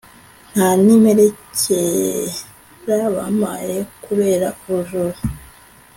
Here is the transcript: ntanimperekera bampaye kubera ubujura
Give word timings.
ntanimperekera 0.53 2.97
bampaye 3.15 3.75
kubera 4.03 4.47
ubujura 4.63 5.17